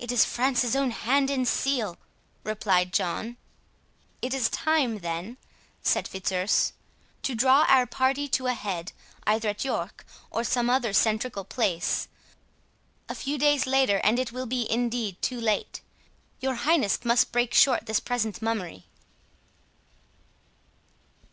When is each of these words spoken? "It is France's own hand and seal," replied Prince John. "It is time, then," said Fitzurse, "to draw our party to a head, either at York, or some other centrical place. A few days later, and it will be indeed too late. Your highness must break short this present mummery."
"It 0.00 0.10
is 0.10 0.24
France's 0.24 0.74
own 0.74 0.90
hand 0.90 1.30
and 1.30 1.46
seal," 1.46 1.98
replied 2.42 2.86
Prince 2.86 2.96
John. 2.98 3.36
"It 4.20 4.34
is 4.34 4.48
time, 4.48 4.98
then," 4.98 5.36
said 5.82 6.08
Fitzurse, 6.08 6.72
"to 7.22 7.34
draw 7.36 7.64
our 7.68 7.86
party 7.86 8.26
to 8.26 8.48
a 8.48 8.54
head, 8.54 8.90
either 9.24 9.50
at 9.50 9.64
York, 9.64 10.04
or 10.32 10.42
some 10.42 10.68
other 10.68 10.90
centrical 10.90 11.48
place. 11.48 12.08
A 13.08 13.14
few 13.14 13.38
days 13.38 13.68
later, 13.68 13.98
and 14.02 14.18
it 14.18 14.32
will 14.32 14.46
be 14.46 14.68
indeed 14.68 15.22
too 15.22 15.40
late. 15.40 15.80
Your 16.40 16.54
highness 16.56 17.04
must 17.04 17.30
break 17.30 17.54
short 17.54 17.86
this 17.86 18.00
present 18.00 18.42
mummery." 18.42 18.86